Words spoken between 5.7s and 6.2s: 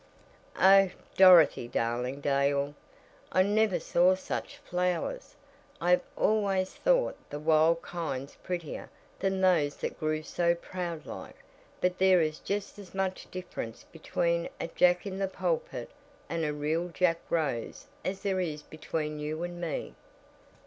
I have